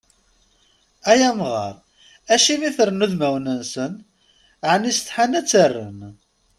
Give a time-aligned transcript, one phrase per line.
[1.11, 1.75] Ay amɣar,
[2.33, 3.93] acimi fren udmawen-nsen?
[4.71, 5.99] Ɛni setḥan ad ttren?